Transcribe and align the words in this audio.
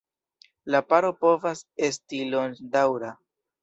La 0.75 0.81
paro 0.93 1.13
povas 1.27 1.63
esti 1.91 2.25
longdaŭra. 2.35 3.17